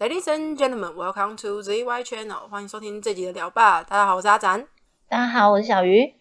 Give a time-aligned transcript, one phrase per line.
[0.00, 3.82] Ladies and gentlemen, welcome to ZY Channel，欢迎收听这集的聊吧。
[3.82, 4.66] 大家好，我是阿展。
[5.06, 6.14] 大家好，我是小鱼。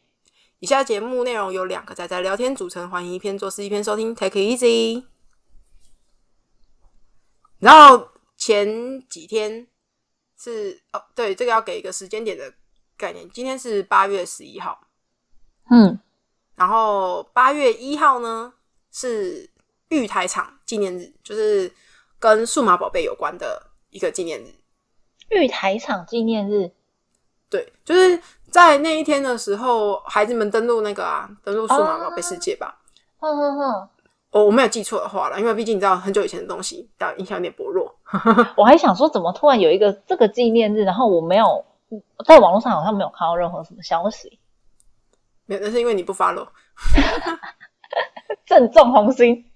[0.59, 5.05] 以下节目内容由两个仔仔聊天组成，欢迎一篇做事一篇收听，Take it easy。
[7.59, 9.65] 然后前几天
[10.37, 12.53] 是哦，对，这个要给一个时间点的
[12.97, 13.29] 概念。
[13.29, 14.77] 今天是八月十一号，
[15.71, 15.97] 嗯，
[16.55, 18.55] 然后八月一号呢
[18.91, 19.49] 是
[19.87, 21.73] 玉台厂纪念日，就是
[22.19, 24.55] 跟数码宝贝有关的一个纪念日。
[25.29, 26.71] 玉台厂纪念日，
[27.51, 28.19] 对，就是
[28.49, 32.79] 在那一天的时候，孩子们登录那个啊，登录数码宝贝世界吧。
[33.19, 33.89] 哼哼哼，
[34.31, 37.93] 我我没有记错的话了，因为毕竟你知道很久以前的东西，但印象有点薄弱。
[38.57, 41.63] 我还想说，怎么突然有一个这个纪念日，然后我没有
[42.25, 44.39] 在网络上好像没有看到任何什么消息，
[45.45, 46.47] 没有，那是因为你不 follow。
[48.45, 49.48] 正中红心。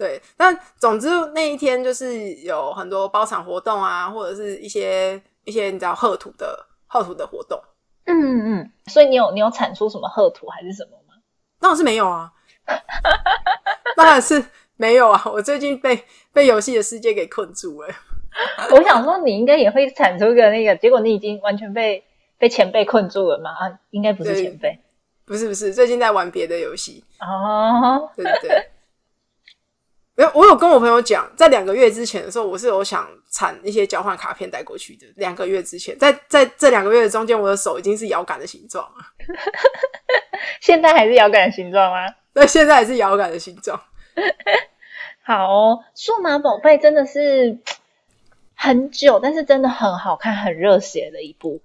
[0.00, 7.60] 对，但总之那一天就是有很多包场活动啊，或者是一些一些你知道贺图的贺图的活动。
[8.06, 11.20] 嗯嗯，所以你有你有产出什么贺图还是什么吗？
[11.60, 12.32] 当然是没有啊，
[13.94, 14.42] 当然是
[14.76, 15.22] 没有啊！
[15.26, 17.88] 我最近被被游戏的世界给困住了。
[18.70, 22.02] 我想说，你应该也会产出个那个，结果你已经完全被
[22.38, 23.50] 被前辈困住了嘛？
[23.50, 24.80] 啊，应该不是对前辈
[25.26, 27.04] 不是不是，最近在玩别的游戏。
[27.20, 28.10] 哦。
[28.16, 28.70] 对对对。
[30.20, 35.06] 没有，我有跟我朋友讲，在两个月之前的时候，我是有想产一些交换卡片带过去的。
[35.16, 38.96] 两个月之前，在在这两个月的中间，我的手已经是摇杆的形状了。
[40.60, 42.14] 现在还是摇杆的形状吗？
[42.34, 43.80] 那现在还是摇杆的形状。
[45.22, 47.56] 好哦，数码宝贝真的是
[48.54, 51.62] 很久，但是真的很好看，很热血的一部。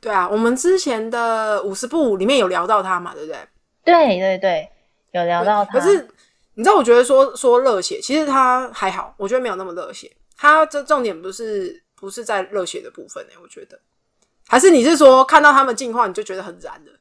[0.00, 3.38] 对啊，我们之前的五十部里面有聊到它嘛，对不对？
[3.84, 4.70] 对对对，
[5.10, 5.78] 有聊到它。
[5.78, 6.08] 可是
[6.54, 10.10] 你知道，我觉得说说热血，其实他还好，我觉得没有那么热血。
[10.36, 13.78] 他这重点不是不是在热血的部分呢、我觉得
[14.48, 16.92] 还是你是说看到他们进化你就觉得很燃的，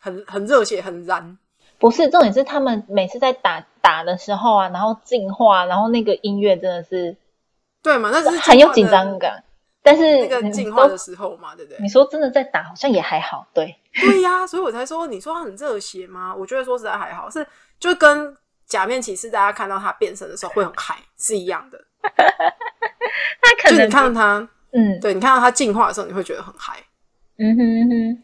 [0.00, 1.38] 很很热血，很燃。
[1.78, 7.16] 不是重点是他们每次在打打的时候啊，然后进化，然后那个音乐真的是
[7.82, 8.10] 对嘛？
[8.12, 9.42] 那是很有紧张感。
[9.82, 11.88] 但是那个进化的时候嘛，对不对你？
[11.88, 13.46] 说真的在打，好像也还好。
[13.52, 16.34] 对，对呀、所以我才说，你说他很热血吗？
[16.34, 17.46] 我觉得说实在还好，是
[17.78, 18.34] 就跟
[18.66, 21.78] 假面骑士大家看到他变身的时候会很嗨是一样的。
[22.02, 26.82] 他可能就你看到他，嗯对你看到他进化的时候，你会觉得很嗨。
[27.38, 28.22] 嗯哼嗯哼。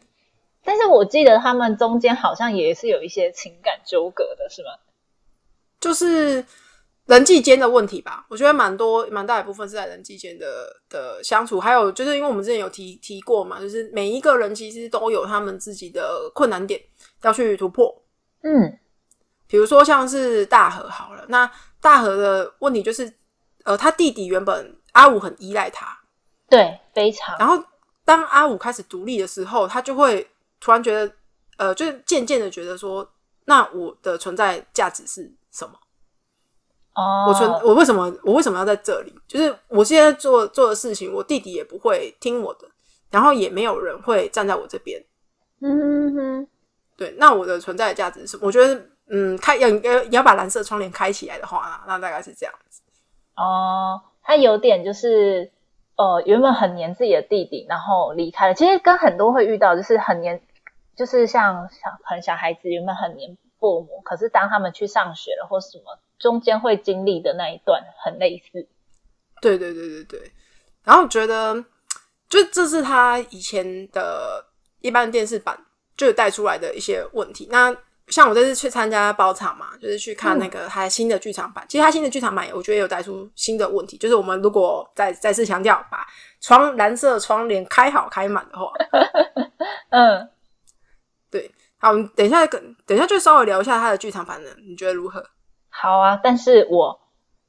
[0.63, 4.69] 但是我记得他们中间好像也是有一些情感纠葛的，是吗？
[5.79, 6.45] 就是
[7.07, 8.23] 人际间的问题吧。
[8.29, 16.79] 我觉得蛮多蛮大一部分是在人际间的的相处，还有就是因为我们之前有提提过嘛，就是每一个人其实都有他们自己的困难点
[17.23, 17.91] 要去突破。
[18.43, 18.77] 嗯
[19.51, 21.51] 比如说像是大和好了，那
[21.81, 23.13] 大和的问题就是，
[23.65, 25.99] 呃，他弟弟原本阿五很依赖他，
[26.49, 27.37] 对，非常。
[27.37, 27.61] 然后
[28.05, 30.25] 当阿五开始独立的时候，他就会
[30.61, 31.13] 突然觉得，
[31.57, 33.05] 呃，就是渐渐的觉得说，
[33.43, 35.73] 那我的存在价值是什么？
[36.95, 39.13] 哦，我存我为什么我为什么要在这里？
[39.27, 42.65] 就是我现在做做的事情，我弟弟也不会听我的，
[43.09, 45.03] 然后也没有人会站在我这边。
[45.59, 46.47] 嗯哼哼。
[46.97, 48.45] 对，那我的存在的价值是什么？
[48.45, 52.81] 我觉得，嗯，开要要要把蓝色窗帘开起来的话，那大概是这样子。
[53.35, 55.51] 哦，他有点就是
[55.97, 58.53] 呃，原本很黏自己的弟弟，然后离开了。
[58.53, 60.41] 其实跟很多会遇到，就是很黏，
[60.95, 68.65] 就是像小很小孩子原本很黏父母，可是当他们去上学了或什么，中间会经历的那一段很类似。
[69.41, 70.31] 对对对对对。
[70.85, 71.65] 然后我觉得，
[72.29, 74.45] 就这是他以前的
[74.79, 75.57] 一般电视版
[75.97, 77.47] 就有带出来的一些问题。
[77.51, 77.75] 那
[78.07, 81.63] 像我这次去参加包场嘛，就是去看那个他新的剧场版。
[81.67, 86.05] 其实他新的剧场版，我觉得有带出新的问题，就是我们如果再再次强调，把
[86.41, 88.71] 窗蓝色窗帘开好开满的话，
[89.91, 90.29] 嗯，
[91.29, 95.23] 对好，我们等一下跟等一下就稍微聊一下他的剧场版的，你觉得如何？
[95.69, 96.99] 好啊，但是我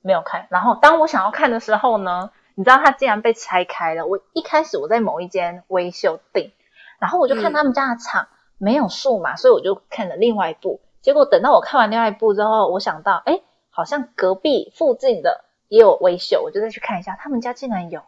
[0.00, 0.46] 没有看。
[0.50, 4.06] 然后当我想要看的时候呢，你知道它竟然被拆开了。
[4.06, 6.52] 我一开始我在某一间微秀订，
[7.00, 8.28] 然后我就看嗯他们家的场、
[8.62, 10.80] 没有数嘛，所以我就看了另外一部。
[11.00, 18.00] 结果等到我看完另外一部之后，我想到，哎，好像隔壁附近的也有微秀，我就再去看一下，他们家竟然有，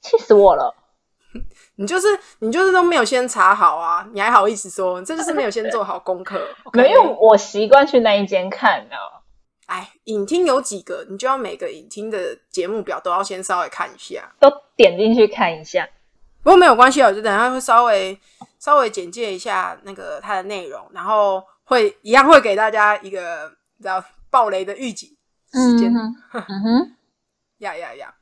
[0.00, 0.76] 气死我了！
[1.74, 2.06] 你就是
[2.38, 6.40] 你就是都没有先查好啊，你还好意思说，这就是没有先做好功课。
[6.72, 8.94] 没有，我习惯去那一间看的。
[9.66, 14.32] 哎，影厅有几个，你就要每个影厅的节目表都要先稍微看一下。
[14.38, 15.88] 都点进去看一下。
[16.42, 18.18] 不过没有关系啊，我就等一下会稍微
[18.60, 25.08] 稍微简介一下那个它的内容，然后会一样会给大家一个你知道暴雷的预警
[25.52, 25.92] 时间。
[25.92, 26.96] 嗯哼，
[27.58, 28.14] 呀呀呀！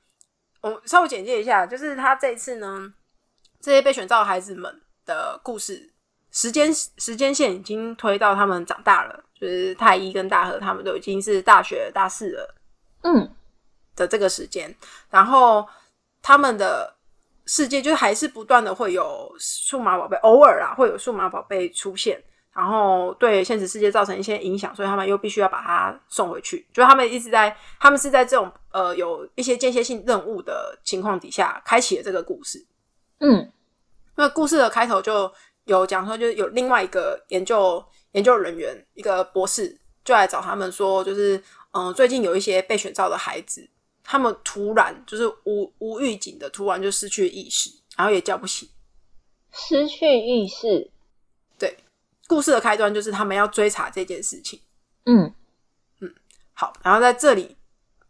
[0.61, 2.95] 我稍微简介一下，就是他这一次呢，
[3.61, 5.93] 这些被选召的孩子们的故事
[6.31, 12.55] 时间时间线已经推到他们长大了，就是太一跟大和他们都已经是大学大四了，
[13.03, 13.31] 嗯，
[13.95, 14.75] 的这个时间，
[15.11, 15.67] 然后
[16.23, 16.97] 他们的
[17.49, 22.23] 世界就还是不断的会有数码宝贝，偶尔啊会有数码宝贝出现。
[22.51, 26.67] 然后对现实世界造成一些影响，所以他们又必须要把它送回去。
[26.73, 32.67] 就是他们一直在，他们是在这种呃有一些间歇性任务的情况底下，开启了这个故事。
[33.21, 33.53] 嗯，
[34.17, 35.33] 那故事的开头就
[35.67, 41.41] 有讲说，就是有另外一个研究研究人员，一个博士，就来找他们说，就是
[41.71, 43.69] 嗯，最近有一些被选召的孩子，
[44.11, 48.67] 他们突然就是无无预警的突然就失去意识，然后也叫不醒，
[49.53, 50.91] 失去意识。
[51.59, 51.77] 对
[52.27, 54.59] 故事的开端就是他们要追查这件事情。
[55.05, 55.31] 嗯
[56.01, 56.11] 嗯，
[56.55, 57.55] 好，然后在这里，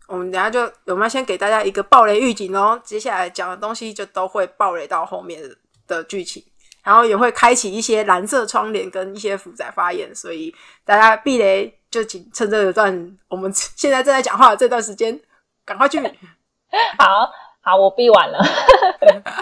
[0.07, 2.81] 我们等下就我们要先给大家一个暴雷预警哦。
[2.85, 5.43] 接下来讲的东西就都会暴雷到后面
[5.89, 6.41] 的剧情，
[6.85, 10.55] 然后也会开启一些蓝色窗帘跟一些负载发言，所以
[10.85, 15.21] 大家避雷就请趁这段我们现在正在讲话的这段时间，
[15.69, 16.01] 赶快去。
[16.99, 17.31] 好
[17.61, 18.39] 好，我闭完了。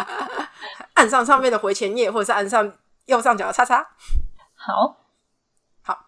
[0.94, 2.72] 按上上面的回前页，或者是按上
[3.04, 3.86] 右上角的叉叉。
[4.54, 4.96] 好，
[5.82, 6.06] 好，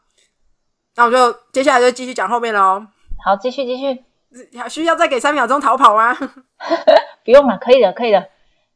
[0.97, 2.85] 那我就接下来就继续讲后面喽。
[3.25, 4.05] 好，继续继续，
[4.59, 6.13] 还需要再给三秒钟逃跑吗？
[7.25, 8.31] 不用了，可以的，可以的，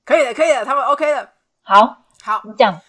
[0.05, 1.29] 可以的，可以的，他们 OK 的。
[1.63, 2.81] 好，好，你讲。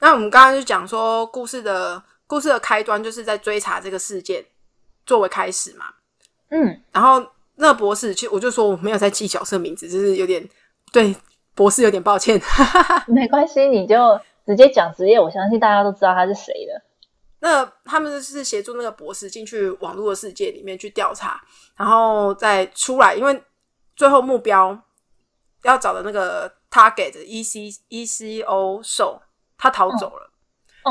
[0.00, 4.44] 那我们刚刚就讲说，故事的故事的开端就是在追查这个事件
[5.06, 5.86] 作为开始嘛。
[6.50, 7.24] 嗯，然后
[7.56, 10.48] 那博士，其实我就说我没有在记角色名字，就是有点
[10.92, 11.14] 对
[11.54, 12.40] 博士有点抱歉。
[13.08, 13.96] 没关系，你就。
[14.44, 16.82] 直接讲职业，我相信大家都知道他是谁的。
[17.38, 21.40] 那他们是协助那个博士进去网络的世界里面去调查，
[21.76, 23.40] 然后再出来，因为
[23.94, 24.76] 最后目标
[25.62, 29.22] 要找的那个 target E C E C O 兽，
[29.56, 30.28] 他逃走了。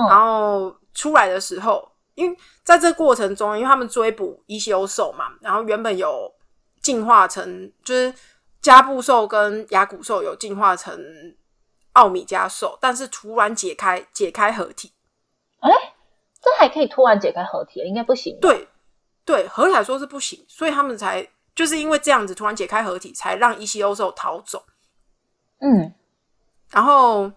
[0.07, 1.85] 然后出来的时候，
[2.15, 6.33] 因为在这过程中，因为他们追捕 E C O 兽嘛，然后原本有
[6.81, 8.13] 进化成，就是
[8.61, 10.99] 加布兽跟牙骨兽有进化成。
[11.93, 14.93] 奥米加兽，但是突然解开解开合体，
[15.59, 15.69] 哎，
[16.41, 17.81] 这还可以突然解开合体？
[17.81, 18.39] 应该不行。
[18.39, 18.65] 对
[19.25, 24.63] 对，合理来说是不行，所以他们才就是因为这样子突然解开合体，才让伊西欧兽逃走。
[25.59, 25.93] 嗯，
[26.69, 27.29] 然后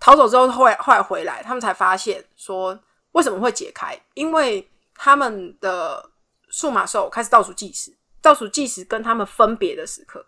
[0.00, 2.76] 逃走之后，后来后来回来，他们才发现说
[3.12, 3.96] 为什么会解开？
[4.14, 6.10] 因为他们的
[6.48, 7.96] 数码兽开始倒数计时，
[8.26, 10.26] 倒数计时跟他们分别的时刻。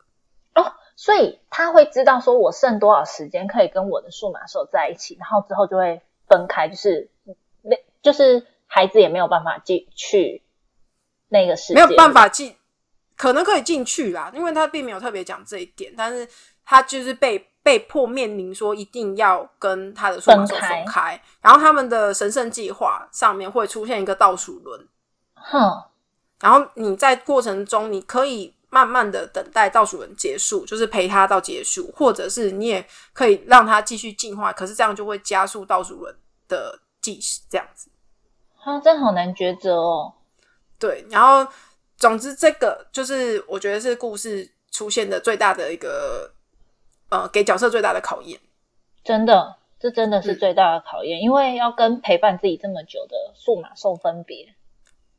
[0.54, 0.72] 哦。
[1.00, 7.08] 所以他会知道说我剩多少时间可以跟我的数码兽在一起，然后之后就会分开，就是
[7.62, 10.42] 那就是孩子也没有办法进去
[11.28, 12.56] 那个世界，没有办法进，
[13.16, 16.28] 可能可以进去啦，因为他并没有特别讲这一点，但是
[16.64, 24.88] 他就是被被迫面临说一定要跟他的数码兽分开，然后他们的神圣计划上面会出现一个倒数轮，
[25.34, 25.80] 哼，
[26.40, 28.54] 然后你在过程中你可以。
[28.70, 36.14] 慢慢的等待倒数轮结束，就是陪他到结束，或者是你也可以让他继续进化，可是这样就会加速倒数轮
[36.48, 37.90] 的计时，这样子。
[38.62, 40.12] 啊，这好难抉择哦。
[40.78, 41.50] 对，然后
[41.96, 46.30] 总之这个就是我觉得是故事出现的最大的一个
[47.08, 48.38] 呃，给角色最大的考验。
[49.02, 54.54] 真的，这真的是最大的考验，因为要跟陪伴自己这么久的数码兽分别。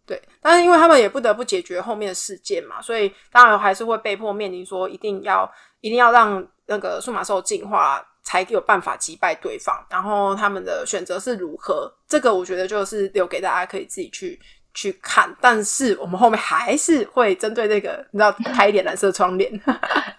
[0.09, 5.47] 对，但是因为他们也不得不解决后面的事件嘛，所以当然还是会被迫面临说，一定要
[5.81, 9.85] 一定要让那个数码兽进化，才有办法击败对方。
[9.87, 14.39] 然后他们的选择是如何，这个我觉得就是留给大家可以自己去
[14.73, 15.31] 去看。
[15.39, 19.51] 但是我们后面还是会针对这个，你知道， 开一点蓝色窗帘，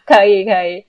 [0.06, 0.86] 可 以可以。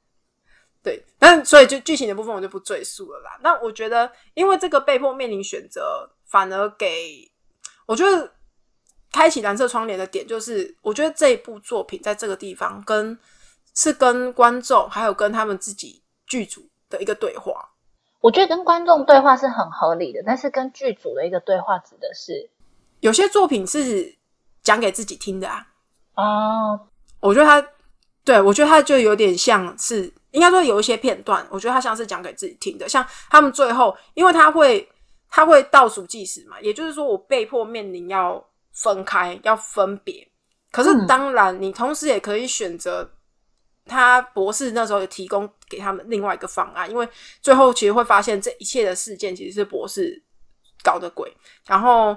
[0.82, 3.38] 对，但所以就剧情的部分我就不赘述了啦。
[3.42, 7.30] 那我觉得，因为这个被迫面临选择，反而给。
[7.86, 8.30] 我觉得
[9.12, 13.18] 开启蓝色窗帘的点就是，我觉得这一部作品在这个地方跟
[13.74, 17.70] 是跟观众还有跟他们自己剧组的一个对话。
[18.20, 22.48] 我觉得跟观众对话是很合理的，但是跟剧组的一个对话指的是
[23.00, 24.16] 有些作品是
[24.62, 25.66] 讲给自己听的啊。
[26.14, 26.88] 哦，
[27.20, 27.68] 我觉得他
[28.24, 34.88] 对我觉得他就有点像是应该说有一些片段，我觉得他像是讲给自己听的，像他们最后，因为他会。
[35.34, 36.60] 他会倒数计时嘛？
[36.60, 40.28] 也就是说，我被迫面临要分开、要分别。
[40.70, 43.10] 可是，当然，你同时也可以选择
[43.86, 47.08] 他博士那时候有提供给他们另外一个方案，因为
[47.40, 50.22] 最后其实会发现这一切的事件其实是博士
[50.82, 51.34] 搞的鬼。
[51.66, 52.14] 然后，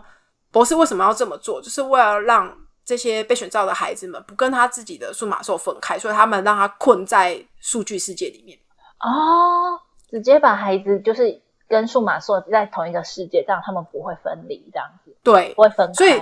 [0.51, 1.61] 博士为什么要这么做？
[1.61, 2.53] 就是为了让
[2.83, 8.59] 这些被选召的孩子们不跟他自己的数码兽分开，所以他们让他困在数据世界里面。
[8.99, 9.79] 哦，
[10.09, 15.93] 直接把孩子就是跟数码兽在同一个世界，这样他们不会分离，这样子对不，会分开。
[15.93, 16.21] 所以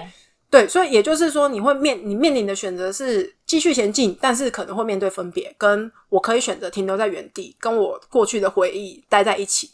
[0.49, 9.71] 对，所以也就是说，你会面你面临的选择是继续前进，但是可能会面对分别，跟我可以选择停留在原地，跟我过去的回忆待在一起。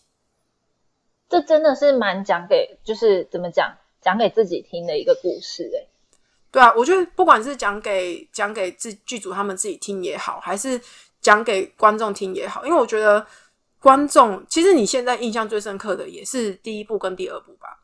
[1.27, 5.88] 这真的是蛮讲给，就是怎么讲，讲给自己听的一个故事、欸。
[6.49, 10.79] 对啊，我觉得不管是讲给讲给自剧组他们自己听也好，还是
[11.19, 13.23] 讲给观众听也好，因为我觉得
[13.79, 17.79] 观众其实你现在印象最深刻的也是第一部跟第二部吧。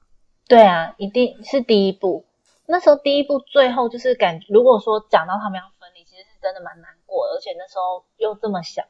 [0.48, 2.26] 对啊，一定是第一部。
[2.68, 8.84] 那时候第一部最后就是感，如果说讲到他们要分离，其实是真的蛮难过的，而且那时候又这么小。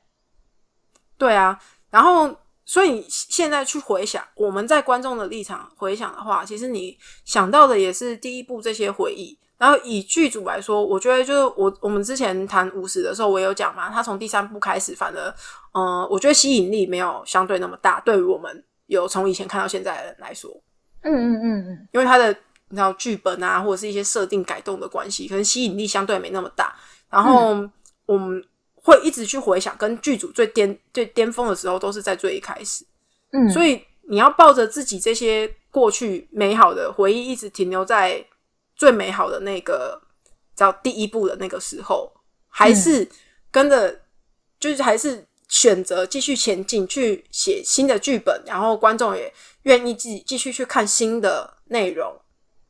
[1.17, 1.59] 对啊，
[1.89, 2.35] 然后
[2.65, 9.37] 所以现在去回想，我们在观众的立场回想的话，其实你想到的也是第一部这些回忆。
[9.57, 15.29] 然后以剧组来说，我觉得就是我我们之前谈五十的时候，我有讲嘛，他从第三部开始，反而
[15.73, 20.51] 嗯、呃我觉得吸引力没有相对那么大，对于我们有从以前看到现在的人来说，
[21.01, 22.27] 嗯嗯嗯嗯，因为他的
[22.69, 26.75] 你知道剧本啊，或者是一些设定改动的关系，可能吸引力相对没那么大。
[27.09, 27.55] 然后
[28.05, 28.43] 我们
[28.73, 32.85] 会一直去回想，跟剧组最巅最巅峰的时候，都是在最一开始。
[33.31, 38.25] 嗯，所以你要抱着自己这些过去美好的回忆，一直停留在
[38.75, 40.01] 最美好的那个
[40.55, 42.11] 叫第一步的那个时候，
[42.47, 43.07] 还是
[43.51, 44.01] 跟着，
[44.59, 52.13] 就是还是选择继续前进，去写新的剧本，然后观众也愿意继继续去看新的内容。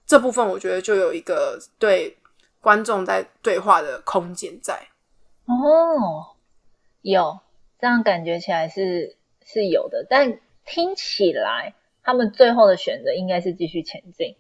[0.06, 2.16] 这部分我觉得就有一个对
[2.62, 4.88] 观众在对话的空间在。
[5.46, 6.36] 哦，
[7.02, 7.40] 有
[7.80, 14.36] 这样感觉起来是是有的，但听起来他们最后的选择应该是继续前进。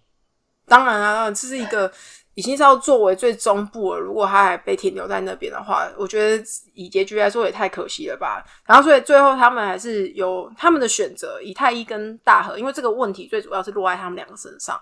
[0.67, 1.91] 当然啊，这是一个
[2.34, 4.00] 已经是要作为最终部了。
[4.00, 6.43] 如果他还被停留在那边的话，我觉得
[6.74, 8.43] 以结局来说也太可惜了吧。
[8.65, 14.79] 然后，所以最后他们还是有他们的选择，以太一跟大和，因为这个问题最主要是落在他们两个身上。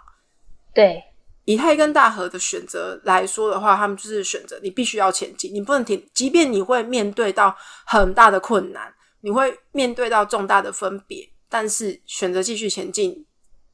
[0.74, 1.04] 对，
[1.46, 13.24] 以太一跟大和的选择来说的话，他们就是选择你必须要前进，你不能停，即便你会面对到很大的困难，你会面对到重大的分别，但是选择继续前进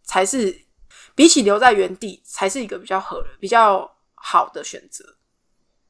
[0.04, 0.54] 才是
[1.20, 5.04] 比起留在原地，才是一个比较合、比较好的选择。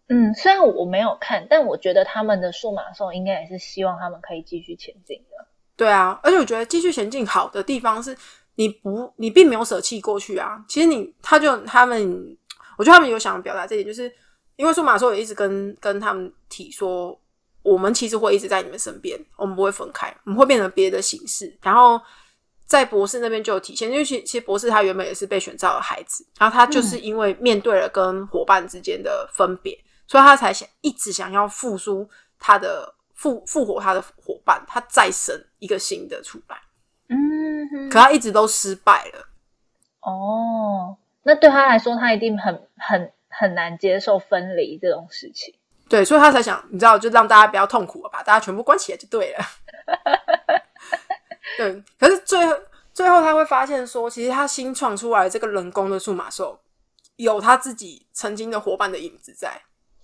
[0.07, 5.45] 嗯，虽然我没有看，但我觉得他们的数码兽应该也是希望他们可以继续前进的。
[5.77, 8.17] 对啊，而且我觉得继续前进好的地方是，
[8.55, 10.65] 你不，你并没有舍弃过去啊。
[10.67, 12.35] 其实你，他就他们，
[12.79, 14.11] 我觉得他们有想表达这点，就是
[14.55, 17.15] 因为数码兽也一直跟跟他们提说，
[17.61, 21.55] 我们其实会一直在你们身边，我们不会分开，我们会变成别的形式。
[21.61, 22.01] 然后
[22.69, 29.75] 在博士那边就有体现，因为其其实博士他原本也是被选召的孩子，然后他就是因为面对了跟伙伴之间的分别，
[30.07, 32.07] 所以他才想一直想要复苏
[32.37, 36.57] 他的复复活他的伙伴，他再生一个新的出来，
[37.07, 39.25] 嗯哼，可他一直都失败了。
[40.01, 45.55] 哦，那对他来说，他一定很很很难接受分离这种事情。
[45.89, 49.39] 对，所以他才想，你知道，就让大家不要痛苦了，把大家全部关起来就对了。
[51.57, 52.55] 对，可是最后
[52.93, 56.59] 最后他会发现说，其实他新创出来这个人工的数码兽，
[57.17, 59.61] 有他自己曾经的伙伴的影子在。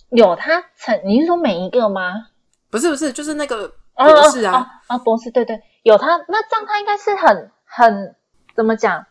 [0.09, 2.27] 有他曾，你是说每一个吗？
[2.69, 8.15] 不是不是，就是那个哦博士啊，哦哦哦博士，对对，有他，那这样他应该是很很
[8.55, 9.05] 怎么讲？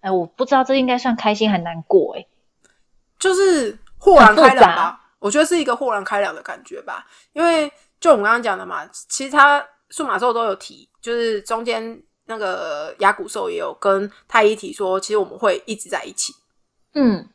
[0.00, 2.26] 哎，我不知道这应该算开心还难过哎。
[3.18, 5.00] 就是豁然开朗吧。
[5.20, 16.34] 我觉得是一个豁然开朗的感觉吧，因为就我们刚刚讲的嘛，其实他数码兽都有提，就是中间那个牙骨兽也有跟太一提说，其实我们会一直在一起。
[16.94, 17.28] 嗯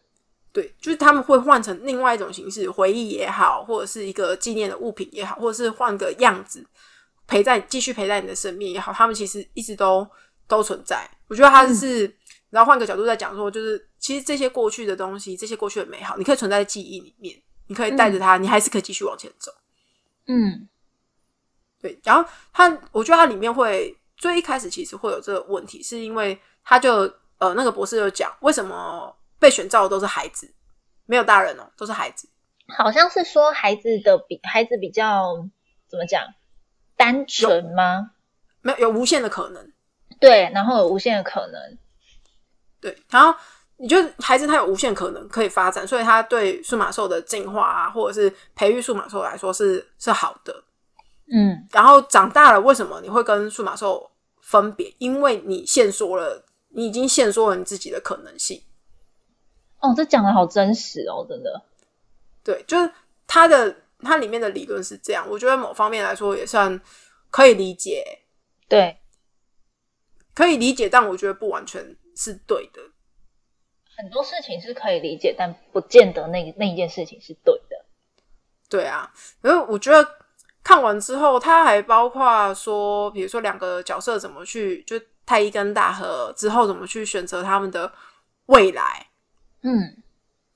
[0.52, 6.66] 对，就是他们会换成另外一种形式，回忆也好，或者是一个纪念的物品也好，或者是换个样子
[7.28, 10.08] 陪在继续陪在你的身边也好，他们其实一直都
[10.48, 11.08] 都存在。
[11.28, 12.12] 我觉得他是，
[12.50, 19.52] 然后换个角度在讲说，就是其实这些过去的东西，这些过去的美好，你可以存在记忆里面，你可以带着它，你还是可以继续往前走。
[20.26, 20.68] 嗯
[21.82, 30.52] 对，然后他，我觉得他里面会最一开始其实会有这个问题，是因为他就呃那个博士就讲，为什么被选召的都是孩子，
[31.06, 32.28] 没有大人哦，都是孩子。
[32.76, 35.48] 好像是说孩子的比孩子比较
[35.88, 36.24] 怎么讲
[36.96, 38.12] 单纯吗？
[38.62, 39.72] 没有有无限的可能，
[40.20, 41.78] 对，然后有无限的可能。
[42.82, 43.34] 对，然后
[43.78, 50.64] 你觉得孩子他有无限可能可以发展，所以他对数码兽的进化啊，或者是培育数码兽来说是是好的。
[51.32, 54.94] 嗯然后长大了，为什么你会跟数码兽分别？
[54.98, 58.62] 因为你限缩了，你已经限缩了你自己的可能性。
[59.80, 61.62] 哦，这讲的好真实哦，真的。
[62.44, 62.90] 对，就是
[63.28, 66.80] 它的它里面的理论是这样，我觉得某方面来说也算
[67.30, 68.04] 可以理解，
[68.70, 68.98] 对，
[70.34, 72.82] 可以理解，但我觉得不完全是对的。
[73.98, 77.86] 很多事情是可以理解，但不见得那那一件事情是对的。
[78.70, 79.12] 对啊，
[79.44, 80.08] 因为我觉得
[80.68, 87.90] 看完之后，它还包括说，比如说两个角色怎么去，就太一跟大和之后怎么去选择他们的
[88.48, 89.08] 未来。
[89.62, 89.96] 嗯，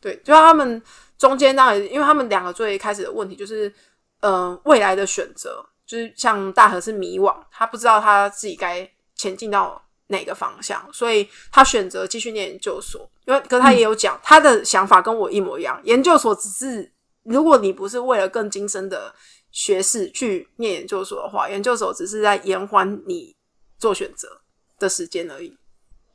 [0.02, 0.84] 对，就他们
[1.18, 3.74] 中间当然，因为他们两个最开始的问题就是，
[4.20, 13.10] 呃，未来的选择，就是像大和是迷惘，他不知道他自己该前进到哪个方向，所以他选择继续念研究所。
[13.24, 16.92] 因为，可是他也有讲，他的想法跟我一模一样，研究所只是
[17.24, 19.16] 如果你不是为了更精深的
[19.52, 23.36] 学士去念研究所的话，研究所只是在延缓你
[23.78, 24.42] 做选择
[24.80, 25.58] 的时间而已。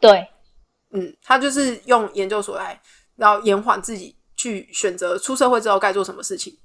[0.00, 0.28] 对，
[0.90, 2.80] 嗯，他就是用研究所来，
[3.16, 6.58] 然后延缓自己去选择出社会之后该做什么事情。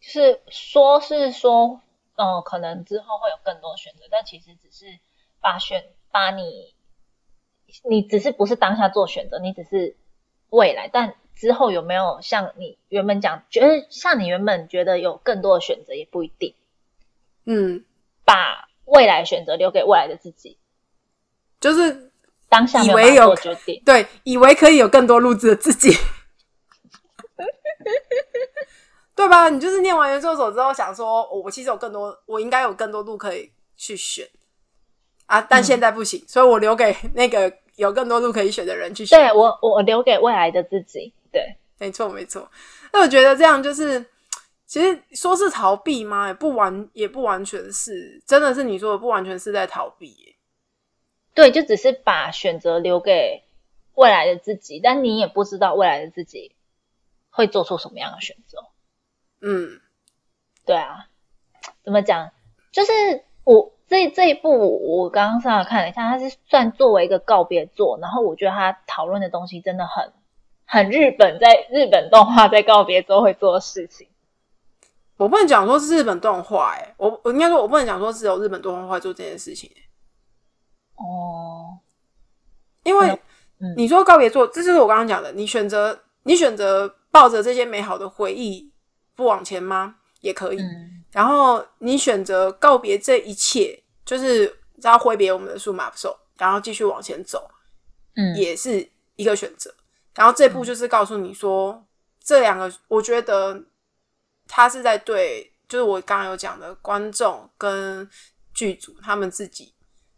[0.00, 1.80] 就是说是说，
[2.16, 4.86] 嗯、可能之后会有更多选择，但其实只是
[5.40, 6.74] 把选把你，
[7.88, 9.96] 你只是不是当下做选择，你只是
[10.50, 16.52] 未来，但之后有没有像你原本讲，觉得像你原本觉得有更多的选择，也不一定。
[17.46, 17.84] 嗯，
[18.24, 20.58] 把未来选择留给未来的自己，
[21.60, 22.10] 就是
[22.48, 23.80] 当下以为有决定。
[23.86, 25.96] 对，以为可以有更多路子的自己，
[29.14, 29.48] 对吧？
[29.48, 34.28] 你就是念完研究所之后想说，哦我其实有更多，我应该有更多路可以去选
[35.26, 39.16] 啊，但现在不行，所以我留给那个有更多路可以选的人去选。
[39.18, 41.14] 对我，我留给未来的自己。
[41.30, 42.50] 对，没错，没错。
[42.92, 44.04] 那我觉得这样就是，
[44.66, 46.28] 其实说是逃避吗？
[46.28, 50.34] 也不完，也不完全是，真的是你说的，不完全是在逃避耶。
[51.34, 53.44] 对，就只是把选择留给
[53.94, 56.56] 未来的自己，但你也不知道未来的自己
[57.30, 58.58] 会做出什么样的选择。
[59.40, 59.80] 嗯，
[60.64, 61.08] 对啊，
[61.84, 62.30] 怎么讲？
[62.72, 62.92] 就是
[63.44, 70.12] 我这这一部，我刚刚上来看了一下，它是算作为一个告别作，然后我觉得他讨论的东西真的很
[70.68, 74.06] 很日本，在日本动画在告别之后会做的事情。
[75.16, 79.70] 我不能讲说是日本动画，哎，我我应该说，我不能讲说只有日本动画会做这件事情，
[80.96, 81.78] 哦，
[82.84, 83.08] 因为
[83.60, 88.70] 嗯你说告别做，这就是我刚刚讲的，你选择你选择抱着这些美好的回忆
[89.16, 89.96] 不往前吗？
[90.20, 90.60] 也可以。
[90.60, 97.50] 嗯然后你选择告别这一切，就是要挥别我们的数码兽，然后继续往前走，
[98.14, 99.74] 嗯，也是一个选择。
[100.18, 101.86] 然后这部就是告诉你说，
[102.20, 103.62] 这两个，我觉得
[104.48, 108.10] 他是在对，就是我刚刚有讲的观众跟
[108.52, 109.72] 剧组他们自己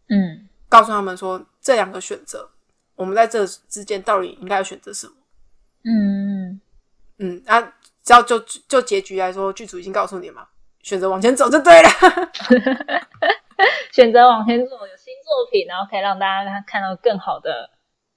[0.08, 2.50] 嗯告诉他们说，这两个选择，
[2.94, 5.12] 我们在这之间到底应该要选择什么？
[5.84, 6.58] 嗯
[7.18, 7.60] 嗯，啊，
[8.02, 10.48] 只要就就结局来说，剧组已经告诉你嘛，
[10.82, 11.88] 选择往前走就对了。
[13.92, 17.68] 选择往前走，有新作品，然后可以让大家看看到更好的、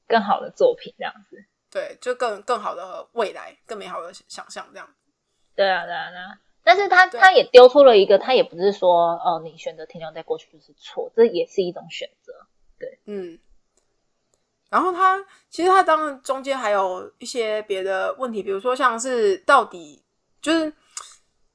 [0.08, 1.44] 更好的作品，这样子。
[1.74, 4.88] 对，就更更好的未来，更美好的想象，这样。
[5.56, 6.40] 对啊，对啊，对啊。
[6.64, 12.32] 但是他他也丢出了一个，他也不是说哦，你选择停留在过去就是错，这也是一种选择。
[12.78, 13.40] 对嗯，
[14.70, 20.04] 然后他其实他当然中间还有一些别的问题，比如说像是到底
[20.42, 20.72] 就是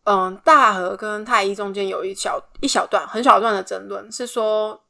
[0.02, 4.82] 嗯，大和跟太一中间有一小一小段很小段的争论，是说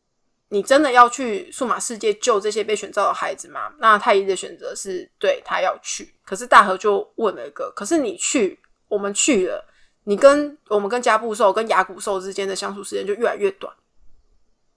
[0.50, 3.72] 你真的要去数码世界救这些被选召的孩子吗？
[3.78, 8.58] 那太一的选择是对他要去，可是大和就问了一个，可是你去，
[8.88, 9.64] 我们去了，
[10.04, 13.72] 你跟我们跟加布兽跟牙骨兽之间的相处时间就越来越短。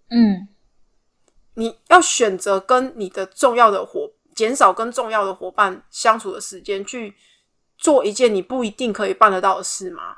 [0.09, 0.47] 嗯
[1.53, 7.13] 你要选择跟你的重要的伙减少跟重要的伙伴相处的时间，去
[7.77, 10.17] 做一件你不一定可以办得到的事吗？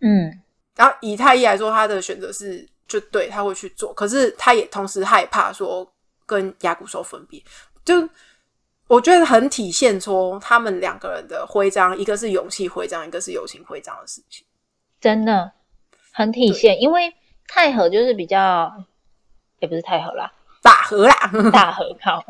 [0.00, 0.42] 嗯
[0.74, 5.86] 然后以太一来说，他的选择是就对他会去做，可是他也同时害怕说
[6.24, 7.42] 跟牙骨兽分别，
[7.84, 8.08] 就
[8.88, 14.46] 我觉得很体现出他们两个人的徽章，一个是勇气徽章，一个是友情徽章的事情。
[15.00, 15.50] 真的
[16.12, 17.12] 很体现，因为
[17.48, 18.72] 太和就是比较，
[19.58, 22.24] 也不是太和啦，大和啦， 大和靠，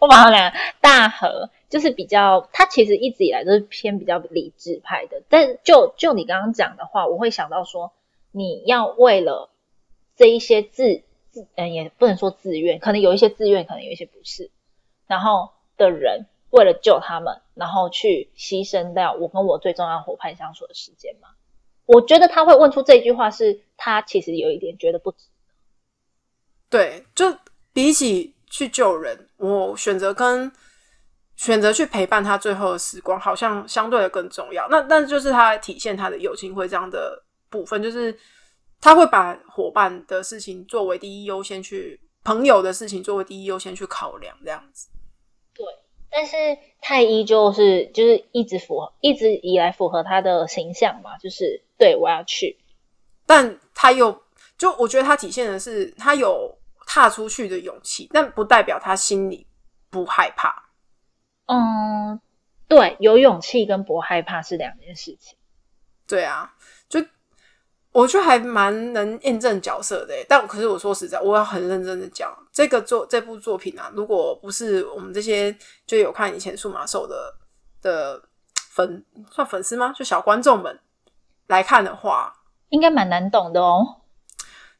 [0.00, 5.22] 我马上讲大和就是比较，他其实一直以来都是偏比较理智派的。
[5.28, 7.92] 但就就你刚刚讲的话，我会想到说，
[8.30, 9.48] 你要为了
[10.16, 14.50] 这一些自自，嗯，也不能说自愿，可能有一些自愿，可能有一些不是，
[15.06, 21.28] 然后的人为了救他们，然后去牺牲掉我跟我最重要的伙伴相处的时间吗？
[21.86, 25.26] 我觉得他会问出这句话，是他其实有一点觉得不值。
[26.70, 27.36] 对，就
[27.72, 30.50] 比起去救人，我选择跟
[31.36, 34.68] 选择去陪伴他最后的时光，好像相对的更重要。
[34.68, 38.16] 那但就是他体现他的友情会这样的部分，就是
[38.82, 44.88] 他会把伙伴的事情作为第一优先去，朋友的事情作为第一优先去考量，这样子。
[45.54, 45.64] 对，
[46.10, 46.36] 但是
[46.80, 52.58] 太一就是就是一直符合，一直以来符合他的形象嘛，就是对我要去，
[53.24, 54.22] 但他又
[54.58, 59.46] 就我觉得他体现的是他有踏出去的勇气，但不代表他心里
[59.90, 60.70] 不害怕。
[61.46, 62.20] 嗯，
[62.66, 65.38] 对，有勇气跟不害怕是两件事情。
[66.06, 66.61] 对啊，就
[67.92, 70.14] 我觉得还蛮能验证角色的。
[70.28, 75.54] 但可是我说实在，我要很认真的讲，这个作这部作品啊，如果不是我们这些
[75.86, 77.34] 就有看以前数码兽的
[77.82, 78.22] 的
[78.70, 79.92] 粉算粉丝吗？
[79.94, 80.80] 就小观众们
[81.48, 82.34] 来看的话，
[82.70, 83.98] 应该蛮难懂的哦。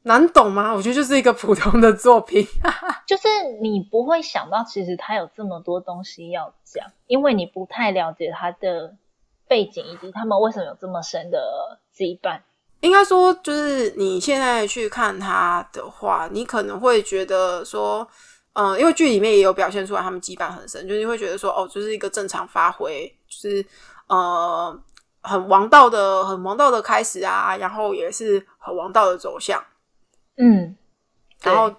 [0.05, 0.73] 难懂吗？
[0.73, 2.45] 我觉得就是一个普通的作品，
[3.07, 3.29] 就是
[3.61, 8.97] 你不会想到，其实他有这么多东西要讲，因为你不太了解他的
[9.47, 12.41] 背景以及他们为什么有这么深的羁绊。
[12.83, 18.07] 应该说，就是你现在去看他的话，你可能会觉得说，
[18.55, 23.65] 嗯，因为剧里面也有表现出来他们羁绊很深，就是你会觉得说，哦，就是一个正常发挥，就是
[24.09, 24.77] 呃，
[25.23, 29.63] 很王道的、很王道的开始啊，然后也是很王道的走向。
[30.37, 30.77] 嗯，
[31.43, 31.73] 然后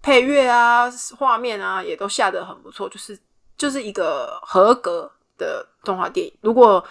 [0.00, 0.88] 配乐啊、
[1.18, 3.18] 画面啊也都下得很不错，就是
[3.58, 6.32] 就是一个合格的动画电影。
[6.40, 6.82] 如果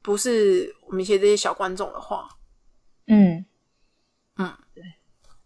[0.00, 2.26] 不是我们一些这些小观众的话，
[3.08, 3.44] 嗯
[4.36, 4.84] 嗯，对。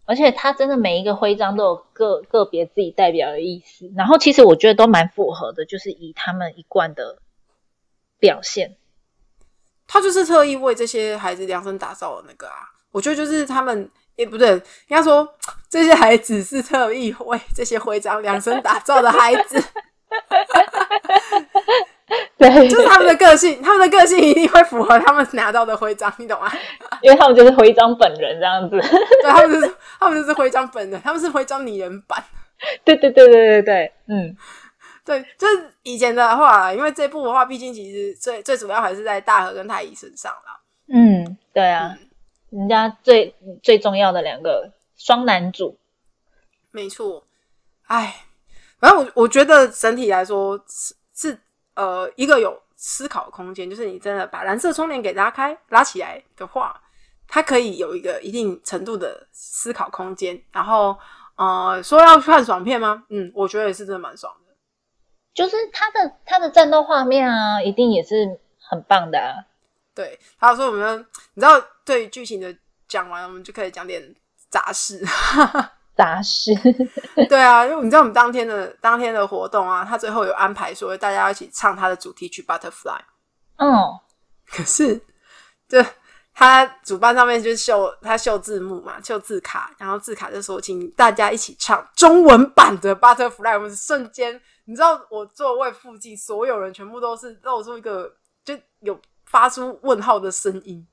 [0.04, 7.18] 而且他真的每一个徽章都有个个别自己代表的意思，然后其实我觉得都蛮符合的，就是以他们一贯的
[8.18, 8.76] 表现，
[9.86, 12.56] 他就是特意为这些孩子量身打造的那个啊。
[12.90, 13.90] 我觉得就是他们。
[14.14, 15.26] 也不对，应该说
[15.70, 19.58] 这些孩子是特意为这些徽章量身打造的孩子。
[22.36, 26.50] 对，就是他们的个性，他们的个性一定会符合他们拿到的徽章，你懂吗？
[27.00, 28.78] 因为他们就是徽章本人这样子。
[28.78, 32.22] 对，他们是他们就是徽章本人，他们是徽章拟人版。
[32.84, 34.36] 对对对对对对，嗯，
[35.04, 40.60] 对，就是以前的话，因为这部的话，毕竟其实最最主要还是在大和跟太乙身上啦。
[40.88, 41.96] 嗯，对啊。
[42.50, 45.78] 人家最最重要的两个双男主，
[46.70, 47.24] 没错。
[47.86, 48.14] 哎，
[48.78, 51.38] 反正我我觉得整体来说是是
[51.74, 56.80] 呃一个有思考空间，就是你真的把蓝色窗帘给拉开拉起来的话，
[57.28, 60.40] 它可以有一个一定程度的思考空间。
[60.50, 60.98] 然后
[61.36, 63.04] 呃，说要看爽片吗？
[63.08, 64.52] 嗯，我觉得也是真的蛮爽的。
[65.34, 69.32] 就是他的他的战斗画面啊，一定也是很棒的啊。
[69.94, 72.54] 对，他说我们，你知道，对剧情的
[72.88, 74.14] 讲完，我们就可以讲点
[74.50, 75.02] 杂事。
[75.96, 76.52] 杂事，
[77.28, 82.70] 对啊，因为你知道我们当天的当天的活动啊，他最后有安排说大家要一起唱他的主题曲《Butterfly》。
[83.56, 83.68] 嗯，
[84.48, 85.00] 可是，
[85.68, 85.84] 就
[86.34, 93.30] 他主办上面就秀他秀字幕嘛，秀字卡，然后字卡就说请大家一起唱中文版的《Butterfly》。
[93.54, 98.12] 我们瞬间，你知道我座位附近所有人全部都是露出一个
[98.44, 98.98] 就有。
[99.24, 100.86] 发出问号的声音，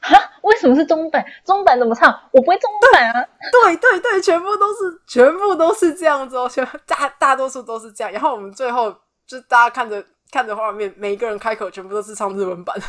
[0.00, 0.16] 哈？
[0.50, 1.24] 为什么是中版？
[1.44, 2.12] 中版怎么唱？
[2.32, 3.24] 我不会中版啊！
[3.52, 8.12] 对对对，全部都是，全部都是这样子哦，全大大多数都是这样。
[8.12, 8.92] 然后我们最后
[9.26, 12.76] 就大家看着看着画面，每一个人开口全部都是唱日文版。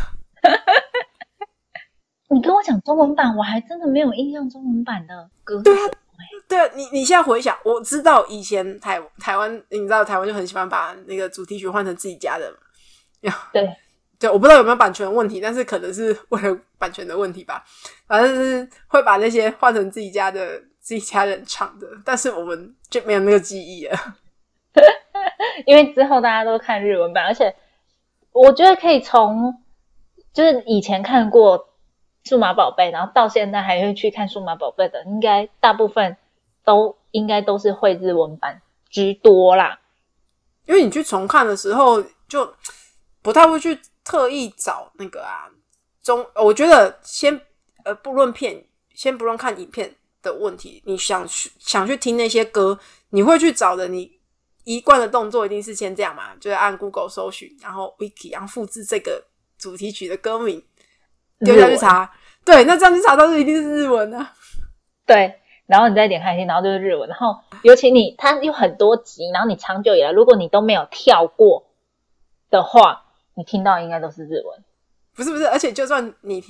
[2.30, 5.62] 你跟我讲中文版，我还真的没有印象中文版的歌。
[5.62, 5.92] 对啊，
[6.48, 12.52] 对啊，你你现在回想，我知道以前台台湾，你知道台湾就很喜欢把那个主题曲换成自己家的，
[13.54, 13.70] 对。
[14.22, 17.64] 对，我不知道有没有版权问题，但是可能是为了版权的问题吧。
[18.06, 23.98] 反正是会把那些换成自己家的自己家人唱的，但是我们就没有那个记忆了。
[25.66, 27.56] 因为之后大家都看日文版，而且
[28.32, 29.60] 我觉得可以从
[30.32, 31.70] 就是以前看过
[32.24, 36.16] 数码宝贝，然后到现在还会去看数码宝贝的，应该大部分
[36.64, 39.80] 都应该都是会日文版居多啦。
[40.68, 42.54] 因为你去重看的时候，就
[43.24, 43.80] 不太会去。
[44.04, 45.50] 特意找那个啊，
[46.04, 47.40] 中我觉得先
[47.86, 52.78] 呃不论片，先不论看影片的问题，你想去想去听那些歌，
[53.10, 53.88] 你会去找的。
[53.88, 54.20] 你
[54.64, 59.24] 一贯的动作一定是先这样嘛，就是按 Google 搜寻，然后 Wiki，然后复制这个
[59.58, 60.64] 主题曲的歌名，
[61.40, 62.12] 丢下去查。
[62.44, 64.34] 对，那这样子查到是一定是日文啊。
[65.06, 67.08] 对，然后你再点开听，然后就是日文。
[67.08, 71.68] 然后尤其你它有很多集，然后你长久以来，如果你都没有跳过
[72.50, 73.06] 的话。
[73.42, 74.64] 你听到应该都是日文，
[75.16, 76.44] 不是不是，而且就算你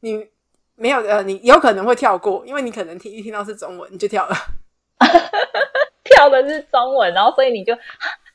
[0.00, 0.28] 你
[0.74, 4.36] 没有呃，你有可能会跳过，因为你可能听一听到是中文，你就跳了，
[6.04, 7.74] 跳的是中文，然后所以你就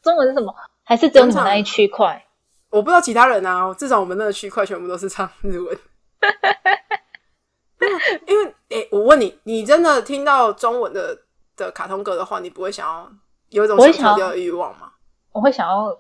[0.02, 0.52] 中文是什么？
[0.84, 2.26] 还是只有你们那一区块？
[2.72, 5.80] 我不知道其他人啊，至少我们那个区块全部都是唱日文。
[8.26, 11.16] 因为，诶、我问你，你真的听到中文的
[11.56, 13.08] 的卡通歌的话，你不会想要
[13.50, 14.94] 有一种想跳掉的欲望吗？
[15.32, 15.96] 我会想要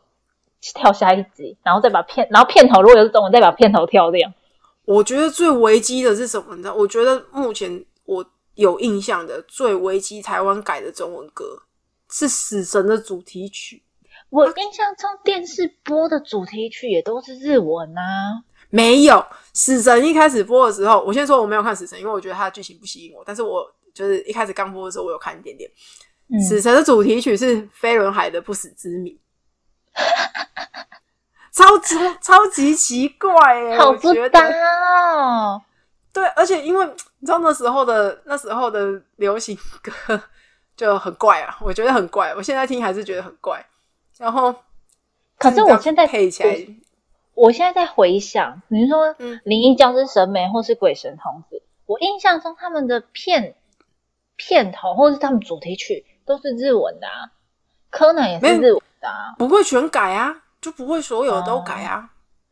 [0.61, 4.31] 跳下一集，然后再把片，然后片头如果有是中文，再把片头跳掉。
[4.85, 6.55] 我觉得最危机的是什么？
[6.55, 6.73] 你知道？
[6.73, 11.63] 我觉得目前我有印象的最危机台湾改的中文歌
[12.11, 13.83] 是《死神》的主题曲。
[14.29, 18.43] 我印象中电视播的主题曲也都是日文啊。
[18.69, 19.15] 没有
[19.53, 23.23] 《死神》一开始播的时候，我先说我没有看《死神》，因为我觉得它的剧情不吸引我。
[23.25, 25.69] 但是我就是一开始刚播的时候，我有看一点点。
[26.31, 29.11] 嗯，死神》的主题曲是飞轮海的《不死之谜》，
[31.51, 35.61] 超级超级奇怪哎、好不搭得哦。
[36.11, 36.85] 对，而且因为
[37.19, 40.19] 你知道那时候的那时候的流行歌
[40.75, 43.65] 就很怪啊，我觉得很怪，我现在听还是觉得很怪。
[44.17, 44.53] 然后，
[45.37, 46.57] 可是我现在配起来，
[47.33, 53.55] 我现在在回想，你说嗯《灵异教师神眉》或是《鬼神童子》，我印象中他们的片
[54.35, 57.31] 片头或是他们主题曲都是日文的啊，
[57.89, 62.09] 柯南也是日文的啊，不会全改啊，就不会所有的都改啊。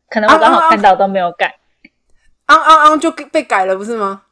[0.08, 1.58] 可能我刚好看到都没有改。
[2.46, 4.22] 昂昂昂就被改了，不是吗？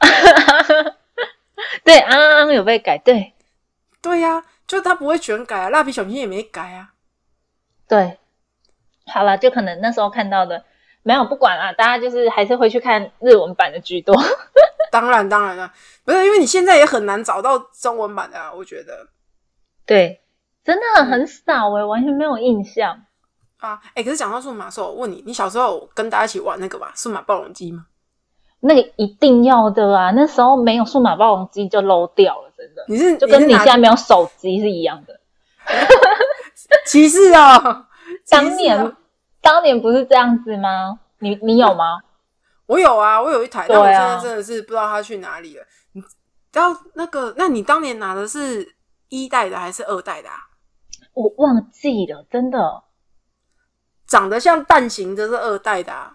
[1.84, 3.34] 对，昂昂昂有被改，对
[4.00, 6.94] 对呀、就他不会全改啊，蜡笔小新也没改啊。
[7.86, 8.18] 对。
[9.06, 10.64] 好了，就可能那时候看到的
[11.02, 14.14] 没有不管啦，大家就是还是会去看日文版的居多。
[14.92, 15.70] 当然，当然了，
[16.04, 19.08] 不是因为你现在也很难找到中文版的啊，我觉得
[19.84, 20.22] 对，
[20.68, 23.00] 真的很少诶、完全没有印象。
[23.56, 27.86] 啊，哎、可是讲到数码兽，我问你，你小时候跟大家一起玩那个吧，数码暴龙机吗？
[28.60, 30.10] 那个一定要的啊！
[30.10, 35.18] 那时候没有数码暴龙机就 low 掉了，真的，你是就跟你现在没有手机是一样的。
[36.84, 37.88] 歧视啊？
[38.28, 38.98] 当年啊
[39.40, 41.00] 当年不是这样子吗？
[41.20, 42.02] 你你有吗？
[42.66, 45.64] 我有啊，我有一台，啊但我现在真的是不知道它去哪里了。
[45.92, 46.08] 你知
[46.52, 47.32] 道那个？
[47.38, 48.76] 那你当年拿的是
[49.08, 50.47] 一代的还是二代的啊？
[51.18, 52.84] 我忘记了，真的
[54.06, 56.14] 长得像蛋形的是二代的啊。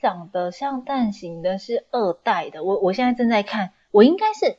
[0.00, 2.64] 长得像蛋形的是二代的。
[2.64, 4.56] 我我现在正在看，我应该是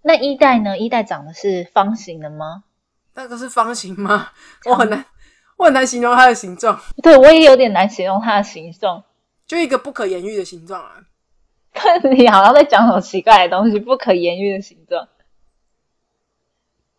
[0.00, 0.78] 那一代呢？
[0.78, 2.64] 一代长的是方形的吗？
[3.12, 4.30] 那个是方形吗？
[4.64, 5.04] 我很难，
[5.58, 9.04] 我很难形容它的形状，对我也有点难形容它的形状。
[9.46, 11.02] 就一个不可言喻的形状啊。
[12.10, 15.08] 你好像在讲什么奇怪的东西，不可言喻的形状。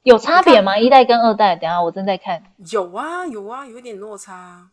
[0.07, 0.77] 有差别吗？
[0.77, 1.53] 一代跟二代？
[1.57, 2.41] 等下我正在看。
[2.71, 4.69] 有啊，有啊，有一点落差啊。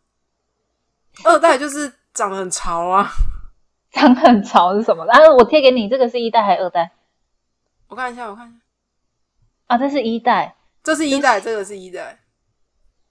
[1.24, 3.10] 二代就是长得很潮啊。
[3.90, 5.04] 长得很潮是什么？
[5.06, 6.88] 然后我贴给你，这个是一代还是二代？
[7.88, 8.56] 我看一下，我看一下，
[9.66, 10.54] 啊，这是一代。
[10.84, 12.16] 这是一代，这个是一代，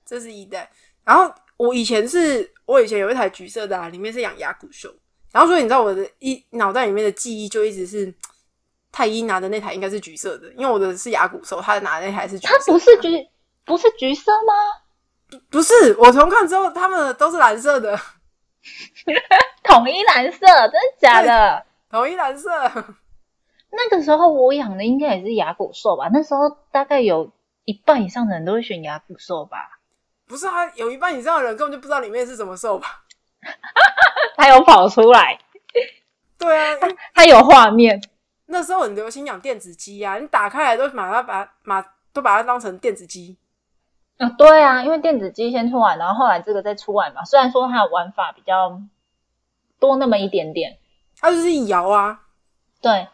[0.05, 0.71] 这是一代。
[1.03, 4.89] 然后我以前是我以前有一台橘色的、啊，里面是养牙骨兽。
[5.33, 8.13] 然后所以你知道我的一脑袋里面的记忆就一直是
[8.93, 12.71] 太医拿的那台应该是橘色的，因为我的是牙骨兽，他拿的那台是橘色它。
[12.71, 13.27] 不是橘，
[13.65, 15.41] 不是橘色吗？
[15.49, 17.99] 不是，我重看之后，他们的都是蓝色的，
[19.63, 21.65] 统一蓝色，真的假的？
[21.89, 22.51] 统一蓝色。
[23.71, 26.07] 那个时候我养的应该也是牙骨兽吧？
[26.13, 27.31] 那时候大概有
[27.65, 29.79] 一半以上的人都会选牙骨兽吧？
[30.27, 33.03] 不是啊，有一半以上的人根本就不知道里面是什么兽吧？
[34.37, 35.39] 他有跑出来，
[36.37, 37.99] 对啊，因为它有画面。
[38.53, 43.35] 那时候很流行养电子鸡啊，你打开来都马上把马都把它当成电子鸡。
[44.17, 47.25] 啊，对啊，因为电子鸡先出来，然后后来这个再出来嘛。
[47.25, 48.79] 虽然说它的玩法比较
[49.79, 50.77] 多那么一点点，
[51.19, 52.21] 它就是一摇啊，
[52.79, 53.07] 对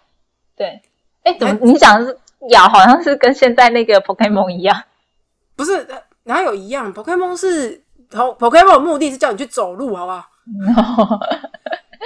[0.57, 0.81] 对。
[1.23, 2.17] 哎，怎么你讲的是
[2.49, 4.83] 咬，好像是跟现在那个 Pokemon 一样？
[5.55, 5.87] 不是
[6.23, 11.19] 哪有一样？Pokemon 是 Po- Pokemon 的目的是叫你去走路，好不好？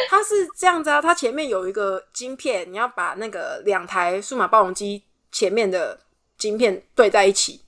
[0.09, 5.99] 它是这样子啊，它前面有一个晶片，你要把那个两台数码暴龙机前面的
[6.37, 7.61] 晶片对在一起，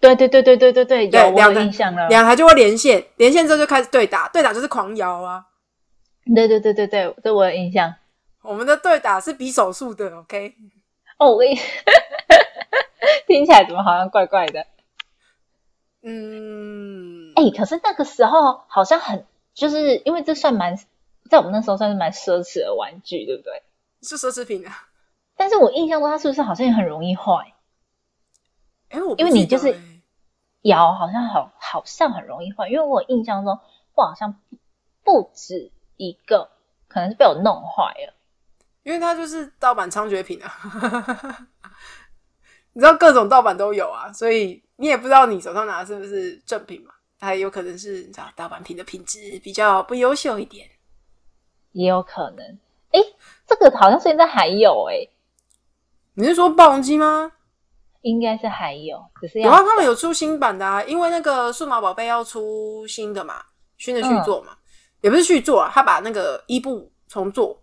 [0.00, 2.08] 对对对对对对对，有我有对两个印象了。
[2.08, 5.44] 两台就会连线，连线之后就开始对打，对打就是狂摇啊。
[6.34, 7.94] 对对对对对，这我有印象。
[8.42, 10.54] 我们的对打是比手速的，OK？
[11.18, 11.54] 哦，我一
[13.26, 14.66] 听起来怎么好像怪怪的？
[16.02, 20.78] 嗯，哎、可是那个时候好像很，就是因为这算蛮，
[21.34, 23.60] 在我们那时候算是蛮奢侈的玩具，对不对？
[24.02, 24.86] 是奢侈品啊。
[25.36, 27.54] 但是我印象中它是不是好像也很容易坏？
[28.90, 29.76] 哎、我不因为你就是
[30.62, 33.58] 摇好像好好像很容易坏，因为我印象中
[33.94, 34.40] 我好像
[35.02, 36.50] 不止一个，
[36.86, 38.14] 可能是被我弄坏了。
[38.84, 41.48] 因为它就是盗版猖獗品啊，
[42.74, 50.70] 你知道各种盗版都有啊，所以你也不知道你手上拿的是不是正品嘛，它有可能是你知道盗版品的品质比较不优秀一点。
[51.74, 52.58] 也有可能。
[52.90, 53.00] 哎，
[53.46, 55.06] 这个好像现在还有哎，
[56.14, 57.30] 你是说暴龙机吗？
[58.02, 63.42] 应该是还有，只是要有啊，他们有出新版的啊，因为那个数码宝贝要出新的嘛，
[63.78, 64.56] 新的续作嘛，
[65.00, 67.62] 也不是续作啊，他把那个一部重做，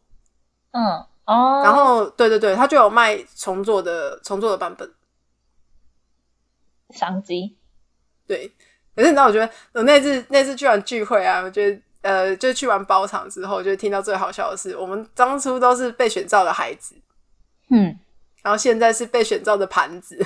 [0.71, 0.83] 嗯
[1.25, 4.91] 哦，然后对对对，他就有卖重做的重做的版本，
[6.89, 7.55] 商机。
[8.25, 8.51] 对，
[8.95, 16.95] 可是你知道，我觉得我那次那次居然聚会啊，我觉得呃，就去完包场之后，就听到最好笑的是，我们当初都是被选召的孩子，
[17.69, 17.97] 嗯。
[18.43, 20.17] 然后现在是被选召的盘子，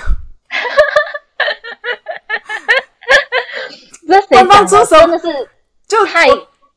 [4.30, 5.50] 官方出手真的是
[5.86, 6.26] 就太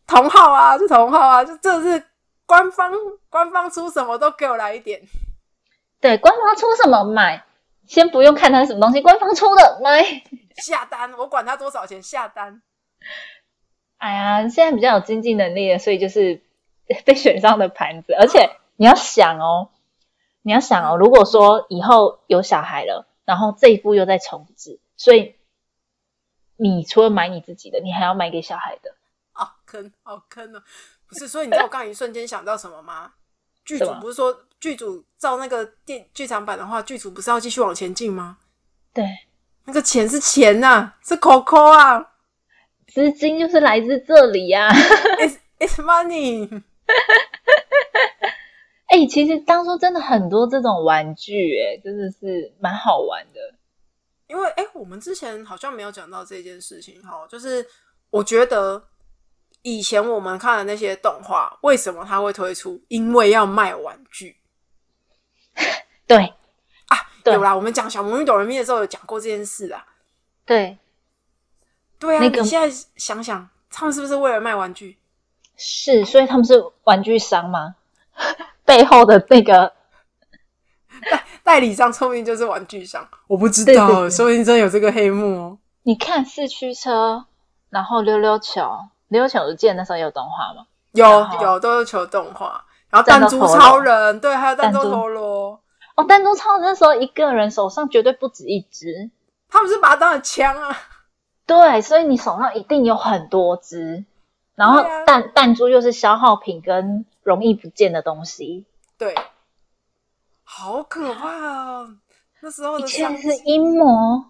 [0.05, 2.03] 同号啊，就同号啊，就这是
[2.45, 2.91] 官方
[3.29, 5.01] 官方出什么都给我来一点。
[6.01, 7.45] 对，官方出什么买，
[7.88, 10.03] 先不用看它是什么东西，官方出的买
[10.62, 12.62] 下单，我管他多少钱下单。
[13.99, 16.41] 哎呀，现在比较有经济能力了，所以就是
[17.05, 19.69] 被选上的盘子，而且你要想哦。
[20.41, 25.35] 你要想哦，如果说以后有小孩了，然后这一步又在重置，所以
[26.55, 28.95] 你除了买你自己的，你还要买给小孩的。
[29.33, 30.63] 好坑，好坑哦！
[31.07, 33.12] 不是，所以你知道我刚一瞬间想到什么吗？
[33.65, 38.38] 剧组不是说剧组照那个电剧场版的话，剧组不是要继续往前进吗？
[38.93, 39.05] 对，
[39.65, 42.13] 那个钱是钱呐，是 Coco 啊，
[42.93, 44.69] 资金就是来自这里呀，
[45.19, 46.47] It's It's money。
[48.88, 53.39] 哎，其实当初真的很多这种玩具，哎，真的是蛮好玩的。
[54.28, 57.65] 因为哎，我们之前好像没有讲到这件事情哈，就是
[58.10, 58.84] 我觉得
[59.62, 62.82] 以前我们看的那些动画，为什么它会推出？
[62.88, 64.38] 因为要卖玩具。
[66.08, 66.17] 对
[66.88, 69.86] 啊，有啦，我们讲小魔女斗人咪的时候有讲过这件事啊。
[70.45, 70.78] 对，
[71.99, 74.97] 对啊，你现在想想，他们是不是为了卖玩具？
[75.57, 77.75] 是，所以他们是玩具商吗？
[78.63, 79.73] 背后的那个
[81.12, 85.57] 代代理商，说明就是玩具商，我不知道，说明真有这个黑幕哦。
[85.83, 87.25] 你看四驱车，
[87.69, 88.62] 然后溜溜球，
[89.09, 90.65] 溜溜球我记得那时候有动画吗？
[90.93, 95.59] 有有都是球动画，然后弹珠超人，对，还有弹珠陀螺。
[95.95, 99.09] 哦，弹珠超人那时候一个人手上绝对不止一只，
[99.49, 100.77] 他们是把它当成枪啊。
[101.49, 104.05] 对，所以你手上一定有很多只，
[104.55, 107.05] 然后弹弹珠又是消耗品跟。
[107.21, 108.65] 容易不见的东西，
[108.97, 109.13] 对，
[110.43, 111.88] 好可怕啊！
[112.39, 114.23] 那时候一切是阴谋，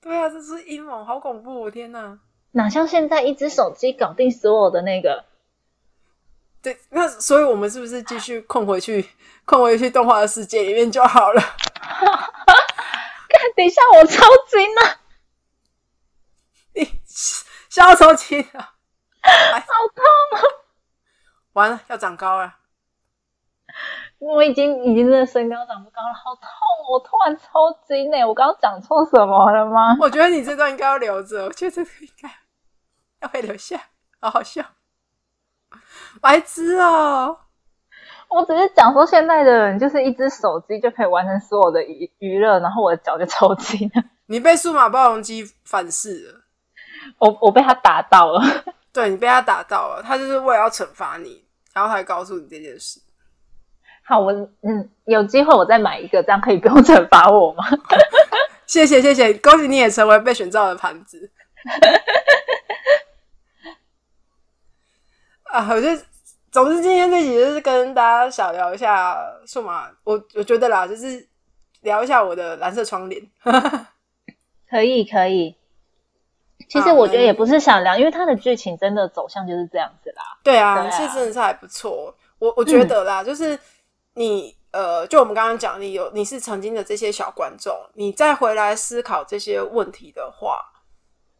[0.00, 1.60] 对啊，这是阴谋，好恐怖！
[1.60, 2.18] 我天哪，
[2.52, 5.26] 哪像现在一只手机搞定所有的那个？
[6.60, 9.08] 对，那所以我们是不是继续困回去，
[9.44, 11.40] 困回去动画的世界里面就好了？
[13.28, 14.98] 看，等一下我抽筋了，
[17.20, 18.60] 你笑抽筋了，
[19.22, 20.42] 好痛啊！
[21.52, 22.56] 完了，要长高了。
[24.18, 26.44] 我已经已经真的身高长不高了，好痛！
[26.90, 27.44] 我突然抽
[27.86, 29.96] 筋呢，我刚刚讲错什么了吗？
[30.00, 32.30] 我觉得你这段应该要留着，我觉得这个应该
[33.20, 33.80] 要被留下，
[34.20, 34.64] 好好笑。
[36.20, 37.38] 白痴哦！
[38.28, 44.02] 我只是讲说，现在的人就是一只手机就可以完成所有的娱娱乐，然后我的脚就抽筋了。
[44.26, 46.40] 你被数码暴龙机反噬了，
[47.18, 48.42] 我我被他打到了。
[48.92, 53.00] 对你被他打到了，他就是为了要惩罚你，然后才告诉你这件事。
[54.02, 57.64] 好，我嗯，有机会我再买一个，这样可以不用惩罚我吗？
[58.66, 61.30] 谢谢谢谢，恭喜你也成为被选中的盘子。
[65.44, 66.02] 啊，我觉得，
[66.50, 71.28] 总之今天这集就是跟大家小聊一下数码，我我觉得啦，就是
[71.82, 73.22] 聊一下我的蓝色窗帘。
[74.68, 75.56] 可以可以。
[76.70, 80.22] 其实我觉得也不是想聊，因为它的剧情真的走向就是这样子啦。
[80.44, 82.14] 对啊，其实真的是还不错。
[82.38, 83.58] 我我觉得啦，就是
[84.14, 90.60] 你呃，就我们刚刚讲，你有你是曾经的这些小观众，你再回来思考这些问题的话，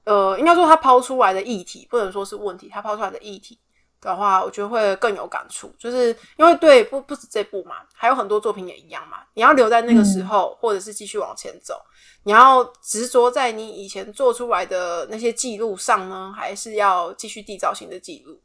[0.04, 3.56] 呃，应该说他抛出来的议题，不能说是问题，他抛出来的议题
[4.00, 5.72] 的话，我觉得会更有感触。
[5.78, 9.18] 就是因为对不不止这部嘛，还有很多作品也一样嘛。
[9.34, 11.80] 你要留在那个时候，或者是继续往前走。
[12.22, 18.38] 你要执着在你以前做出来的那些记录上呢，还是要继续缔造新的记录？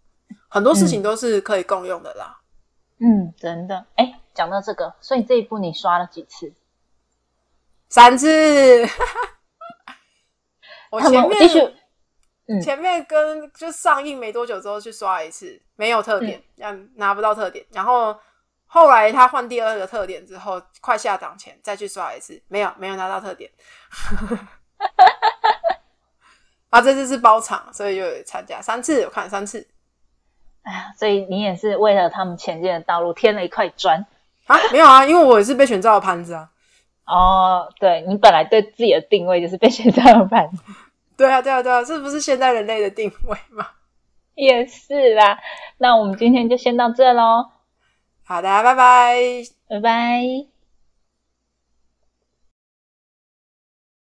[0.48, 2.40] 很多事情都是可以共用的啦。
[3.00, 3.86] 嗯，真的。
[3.96, 6.54] 哎，讲到这个，所以这一部你刷了几次？
[7.90, 8.88] 三次。
[10.92, 11.50] 我前面
[12.62, 16.90] 前面跟就上映没多久之后去刷一次没有特点嗯。
[16.96, 18.16] 拿不到特点然后
[18.68, 23.50] 后来他换第二个特点之后快下档前再去刷一次没有没有拿到特点。
[26.70, 29.68] 他 这次是包场所以就有参加三次我看三次。
[30.64, 34.06] 哎呀所以你也是为了他们前进的道路添了一块砖。
[34.46, 36.50] 啊没有啊因为我也是被选造的盘子啊。
[37.08, 40.64] 哦对你本来对自己的定位就是被选造的盘子。
[41.18, 43.68] 对啊，对啊，对啊，这不是现代人类的定位吗？
[44.36, 45.40] 也是啦，
[45.80, 47.50] 那我们今天就先到这喽。
[48.24, 49.16] 好的，拜拜，
[49.70, 50.55] 拜拜。